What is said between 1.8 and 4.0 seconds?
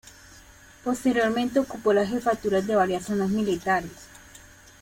las Jefaturas de varias zonas militares.